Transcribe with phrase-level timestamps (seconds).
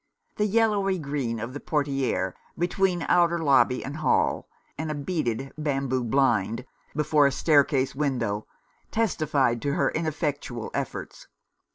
[0.37, 6.03] The yellowy green of a portiere, between outer lobby and hall, and a beaded bamboo
[6.03, 8.47] blind before a staircase window,
[8.89, 11.27] testified to her ineffectual efforts.